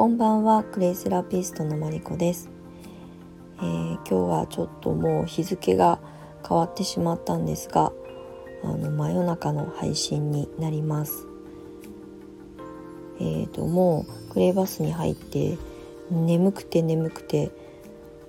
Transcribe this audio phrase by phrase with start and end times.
[0.00, 2.48] こんばんはクレイセラピストのマリコです、
[3.58, 5.98] えー、今日はちょっともう日付が
[6.48, 7.92] 変わってしまったんですが
[8.64, 11.26] あの真夜中の配信になります。
[13.20, 15.58] えーともうクレイバスに入って
[16.10, 17.50] 眠くて眠くて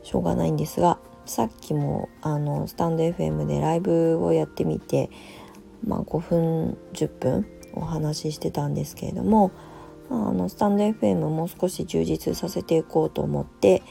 [0.03, 5.09] しょうがないんですがさっきもあのスタンド FM でライブをやってみて、
[5.87, 9.51] まあ、5分10分お話ししてたんですけれども、
[10.11, 13.81] あ、のスタンド FM もう少し充実させていこうと思って、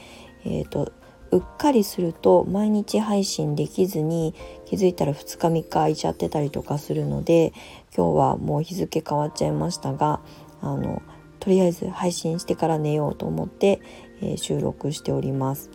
[0.45, 0.91] えーと、
[1.31, 4.35] うっかりすると毎日配信できずに
[4.65, 7.53] 気づいたら2日3日空いちゃってたりとかするので
[7.95, 10.21] 今日はもう日付変わっちゃいましたが
[10.61, 11.01] あの
[11.39, 13.81] とりあえず配信してから寝ようと思って、
[14.21, 15.71] えー、収録しております。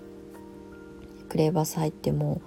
[1.28, 2.40] クレーバス入っても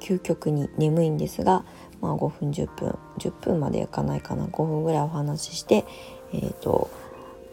[0.00, 1.64] 究極に眠いんですが、
[2.00, 5.84] まあ、5分10分10分までいかないかな5分ぐらいお話しして、
[6.32, 6.90] えーと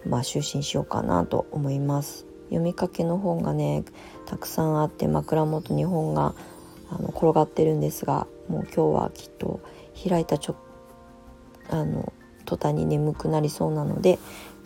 [0.06, 2.26] まあ、就寝しようかなと思います。
[2.46, 3.86] 読みかけの本がね
[4.26, 6.36] たくさんあって枕元に本が
[6.90, 9.62] あの転がってるんですがもう今日はきっと
[10.08, 10.56] 開いたちょ
[11.70, 12.12] あの
[12.46, 14.20] 途端に眠くなりそうなので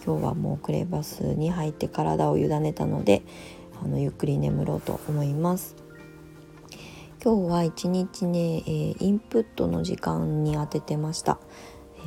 [0.04, 3.22] 今日はもうクレバスに入って体を委ねたので
[3.84, 5.76] あのゆっくり眠ろうと思います。
[7.24, 11.40] 今日は一日ね、えー、インプットの時間に当ててました。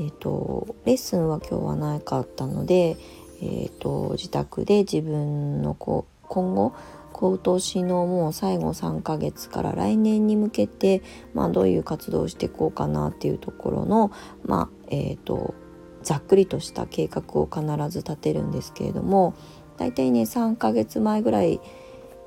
[0.01, 2.97] えーと、レッスンは今日はなかったので、
[3.43, 6.75] えーと、自宅で自分のこ今後
[7.13, 11.03] 今年のもう最後3ヶ月から来年に向けて、
[11.35, 14.13] まあ、どういう活動をしていこうかなっていうところの、
[14.45, 15.55] まあえーと、
[16.03, 19.35] ざっくりとした計画を必ず立てるんですけれども
[19.79, 21.61] 大体ね3ヶ月前ぐらい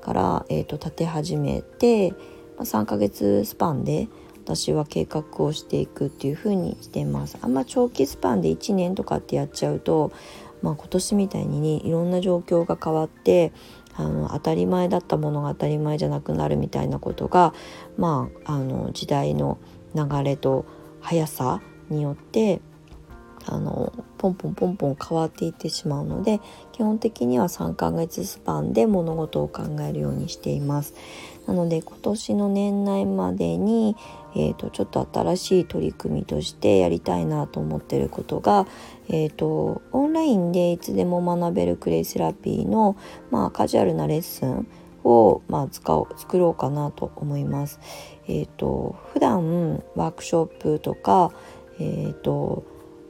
[0.02, 2.12] から、えー、と立て始めて
[2.58, 4.08] ま3ヶ月スパンで
[4.44, 7.38] 私は計画をしていくっていう風にしてます。
[7.40, 10.12] あんま長期スパンで1年とかってやっちゃうと、
[10.62, 13.52] まあ、今年みたいにねいろんな状況が変わって
[13.94, 17.54] あの当たり前だったものが当たり前じゃなくなるみたいなことが、
[17.96, 19.58] まあ、あの時代の
[19.94, 20.64] 流れと
[21.00, 22.60] 速さによって
[23.46, 26.40] あのポンポンポンポン変わっていってしまうので
[26.72, 30.94] 基本的には3ヶ月スパンで物事を考えるようにしています。
[31.46, 33.96] なので今年の年内までに、
[34.36, 38.66] えーと、ちょっと新しい取り組みとしてやりたいなと思ってることが、
[39.08, 42.96] えーと、オンラインでいつでも学べるクレイセラピーの、
[43.32, 44.68] まあ、カジュアルなレッスン
[45.02, 47.80] を、まあ、使おう作ろうかなと思います。
[48.28, 51.32] えーと、普段ワークショップとか、
[51.80, 52.62] えー、と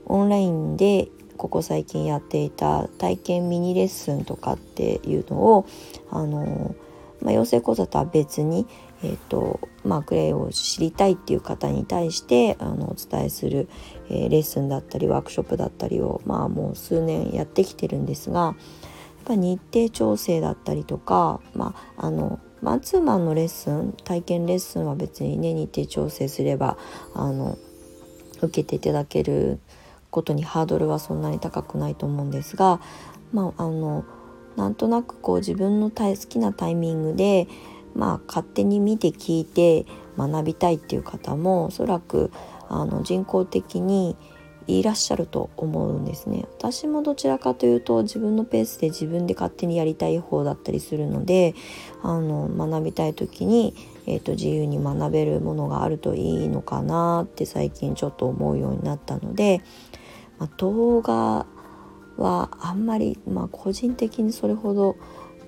[0.06, 5.66] オンラインでここ最近やっていた体験ミニレッスンとかっていうのを
[6.10, 6.74] あの、
[7.20, 8.66] まあ、養成講座とは別に、
[9.02, 13.68] えーとまあ、クレイを知りたいっていう方に対してあのお伝えする、
[14.08, 18.54] えー、レッスンだったりワークショップだったりを、まあ、もう数年やってきてるんですがやっ
[19.24, 26.78] ぱ日程調整だったりとか、まあ、あのマンツーマンのレッスン体験レッスンは別にね日程調整すれば
[27.14, 27.58] あの
[28.40, 29.58] 受けていただける
[30.12, 32.80] ことにハードルはそんなに高くないと思うんですが、
[33.32, 34.04] まあ、あの
[34.56, 37.48] なんとなくこう自分の好きなタイミングで、
[37.94, 39.86] まあ、勝手に見て聞いて
[40.16, 42.30] 学びたいっていう方もおそらく
[42.68, 44.16] あの人工的に
[44.66, 46.44] いらっしゃると思うんですね。
[46.58, 51.54] 私もどちらかというと自分のペースで自分で勝手にやりたい方だったりするので
[52.02, 53.74] あの学びたい時に、
[54.06, 59.62] えーと自由に学べるものがあるといいのかなって最近ちょっと思うようになったので
[60.42, 61.46] まあ、動画
[62.16, 64.96] はあんまり、まあ、個人的にそれほど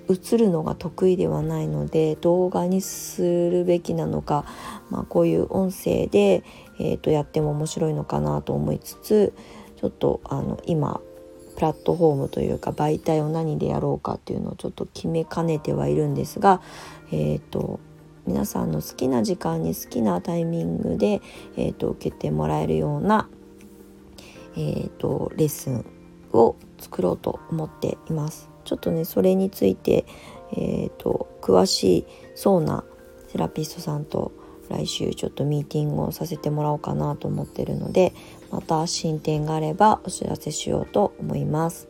[0.08, 4.44] 映るのが得意ではないので動画にするべきなのか、
[4.90, 6.44] まあ、こういう音声で、
[6.78, 9.32] えー、とやっても面白いのかなと思いつつ
[9.80, 11.00] ちょっとあの今
[11.56, 16.60] プラットフォームというか媒体を何でやろうかっていうのをちょっと決めかねてはいるんですが、
[17.10, 17.80] えーと、
[18.28, 21.20] 皆さんの好きな時間に好きなタイミングで、
[21.56, 23.28] えーと受けてもらえるような
[24.56, 25.84] えーと、レッスン
[26.32, 28.50] を作ろうと思っています。
[28.64, 30.06] ちょっとねそれについて、
[30.52, 32.84] えーと、詳しいそうな
[33.28, 34.32] セラピストさんと
[34.68, 38.14] 来週ちょっとミーティングをさせてもらおうかなと思ってるので
[38.50, 41.88] また進展があればお知らせしようと思います。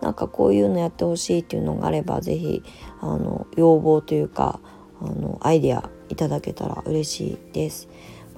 [0.00, 2.62] なんかこういうのやってほしいっていうのがあれば是非
[3.00, 4.58] あの要望というか
[5.02, 7.88] あのアイデアいただけたら嬉しいです。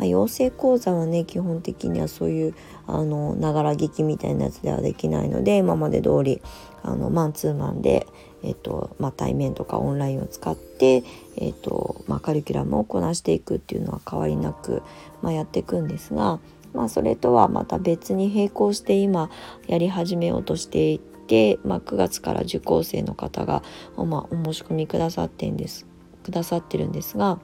[0.02, 2.54] まあ、養成講座はね基本的にはそういう
[2.88, 6.43] あのながら劇みたいなやつではできないので今まで通り
[6.82, 8.08] あのマンツーマンで、
[8.43, 11.04] えーとまあ、対面とかオンラインを使って、
[11.37, 14.82] えーとまあ、カリキュラムをこなしていくっていうのは変わりなく、
[15.22, 16.40] まあ、やっていくんですが、
[16.75, 19.31] まあ、それとはまた別に並行して今
[19.69, 20.98] やり始めようとして
[21.28, 23.62] け、まあ、9月から受講生の方が、
[23.96, 25.87] まあ、お申し込みくださってんです
[26.25, 27.38] くださってるんですが、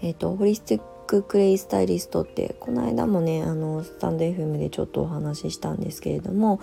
[0.00, 6.58] えーと、ホリスティッククレイスタイリストってこの間もねあのスタンド FM でちょっとお話ししたんですけれども、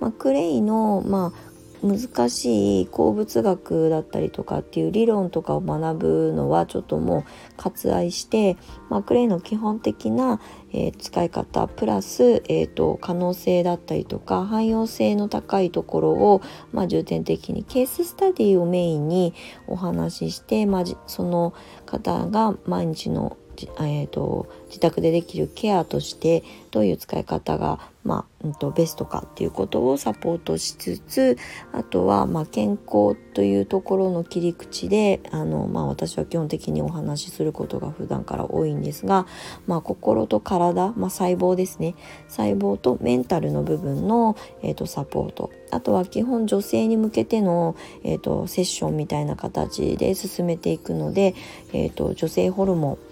[0.00, 7.24] まあ、クレイの、まあ、難しい鉱物学だったりとかっていう理論とかを学ぶのはちょっともう
[7.56, 8.56] 割愛して、
[8.90, 10.40] まあ、クレイの基本的な、
[10.72, 19.32] えー、使い方プラス、えーと、可能性だったりとか汎用性の高いところを、まあ、重点的にケーススタディをメインに
[19.68, 21.54] お話しして、まあ、その
[21.86, 31.36] 方が毎日のえーと、自宅でできるケアとしてどういう使い方が、まあうんと、ベストかっていうことをサポートしつつ
[31.72, 39.26] あとは、まあ、健康というところの切り口であの、まあ、私は基本的にお話しすることが普段から多いんですが、
[39.66, 41.94] まあ、心と体、まあ、細胞ですね。
[42.28, 45.50] 細胞とメンタルの部分の、えーと、サポート。
[45.70, 51.34] あとは基本女性に向けての、えーと、セッションみたいな形で進めていくので、
[51.72, 53.11] えー、と女性ホルモン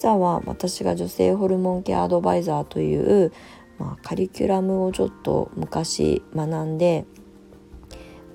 [0.00, 3.32] 実は私が女性ホルモンケアアドバイザーという、
[3.78, 7.04] まあ、カリキュラムをちょっと昔学んで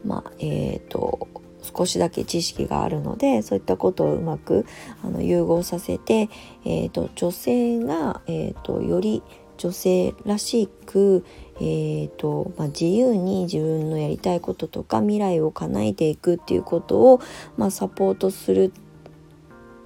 [0.05, 1.27] まあえーと、
[1.63, 4.67] 少しだけ知識があるのでそういったことをうまく
[5.03, 6.29] あの融合させて、
[6.65, 9.23] えーと、女性が、えーと、より
[9.57, 11.25] 女性らしく、
[11.55, 17.21] えーとまあ、自由に自分のやりたいこととか未来を叶えていくっていうことを、
[17.57, 18.71] まあ、サポートする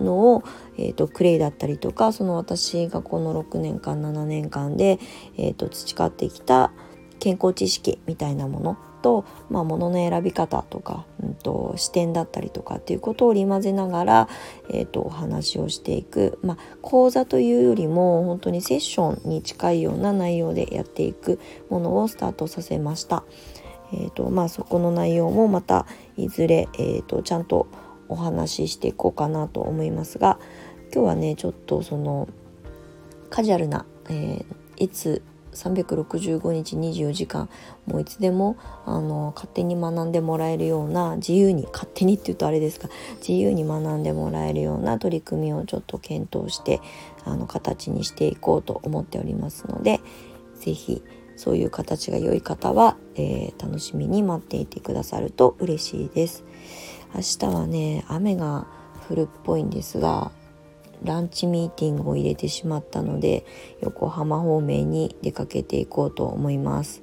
[0.03, 0.43] のを、
[0.77, 4.99] えーと、クレイだったりとかその私がこの6年間7年間で、
[5.37, 6.71] えーと、培ってきた
[7.19, 14.29] 健康知識みたいなものと、まあ、物の選び方とか、うんと、視点だったりとかっていうことを織り交ぜながら、
[14.69, 23.23] えー、とお話をしていく、まあ、講座というよりも本当にセッションに近いような内容でやっていくものをスタートさせました。
[23.91, 27.67] えーとまあ、そこの内容もまたいずれ、えー、とちゃんと
[28.09, 30.39] お話ししていこうかなと思いますが
[30.93, 32.27] 今日はねちょっとその
[33.29, 35.21] カジュアルな、えー、いつ
[35.53, 37.49] 365日24時間
[37.85, 46.81] もういつでもあの勝手に学んでもらえるような自由に勝手にって言うとあれですが自由に学んでもらえるような取り組みをちょっと検討して
[47.25, 49.99] あの形にしていこうと思っておりますので
[50.59, 51.03] 是非
[51.35, 56.43] そういう形が良い方は、えー、楽しみに待っていてくださると嬉しいです。
[57.13, 58.67] 明日はね雨が
[59.09, 60.31] 降るっぽいんですが
[61.03, 63.45] ランチミーティングを入れてしまったので
[63.81, 67.01] 横浜方面に出かけていこうと思います。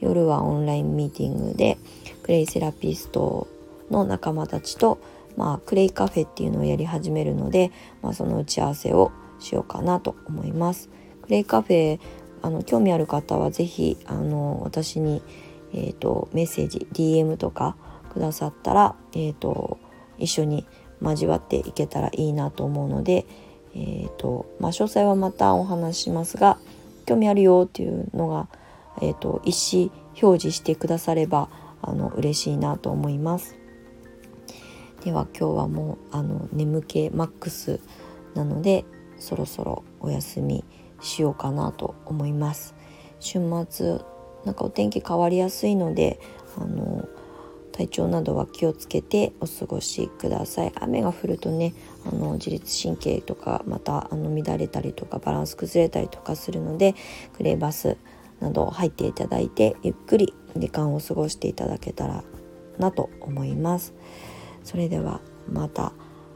[0.00, 1.78] 夜はオンラインミーティングで
[2.22, 3.46] クレイセラピスト
[3.90, 4.98] の仲間たちと、
[5.36, 7.70] まあ、クレイカフェっていうのをやり始めるので、
[8.02, 10.90] まあ、その打ち合わせをしようかなと思います。
[11.22, 12.00] クレイカフェ
[12.42, 15.22] あの興味ある方は是非あの私に、
[15.72, 17.76] えーとメッセージ DM とか
[18.14, 19.78] くださったら、えーと、
[20.16, 20.66] 一緒に
[21.02, 23.26] 交わっていけたらいいなと思うので、
[23.74, 26.58] えーとまあ、詳細はまたお話しますが
[27.06, 28.48] 興味あるよっていうのが、
[29.02, 29.90] えーと、意思
[30.22, 31.48] 表示してくだされば
[31.82, 33.56] あの嬉しいなと思います。
[35.04, 37.80] では今日はもうあの眠気マックス
[38.34, 38.86] なので
[39.18, 40.64] そろそろお休み
[41.02, 42.74] しようかなと思います。
[43.20, 43.98] 週末
[44.46, 46.20] なんかお天気変わりやすいので
[46.58, 47.06] あの
[47.74, 50.72] 体調などは気をつけてお過ごしください。
[50.76, 51.74] 雨が降るとね
[52.06, 56.94] あの自律神経とかまたあの乱れたりとかバランス崩れたりとかするので
[57.36, 57.96] クレーバス
[58.38, 62.22] など入っていただいてゆっくり時間を過ごしていただけたら
[62.78, 63.92] なと思います。
[64.62, 65.92] それではまた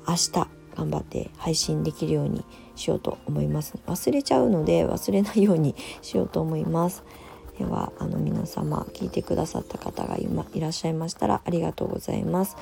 [0.09, 0.33] 明日
[0.75, 3.75] 頑張って配信できるようにしようと思います。
[3.87, 7.04] 忘れちゃうので忘れないようにしようと思います。
[7.58, 12.56] ではあの皆様聞いてくださった方が今いらっしゃいましたらありがとうございます、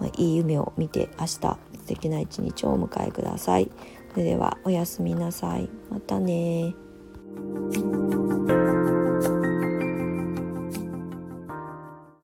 [0.00, 3.70] まあ、いい夢を見て明日素敵な一日をお迎えください。
[4.12, 5.68] それではおやすみなさい。
[5.88, 6.74] またね